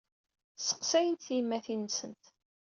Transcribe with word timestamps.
Sseqsayent 0.57 1.23
tiyemmatin-nsent. 1.25 2.23